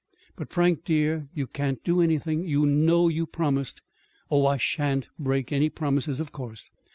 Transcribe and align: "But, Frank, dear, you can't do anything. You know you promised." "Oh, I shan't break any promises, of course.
"But, 0.35 0.51
Frank, 0.51 0.83
dear, 0.83 1.27
you 1.35 1.45
can't 1.45 1.83
do 1.83 2.01
anything. 2.01 2.43
You 2.47 2.65
know 2.65 3.07
you 3.07 3.27
promised." 3.27 3.83
"Oh, 4.31 4.47
I 4.47 4.57
shan't 4.57 5.07
break 5.19 5.51
any 5.51 5.69
promises, 5.69 6.19
of 6.19 6.31
course. 6.31 6.71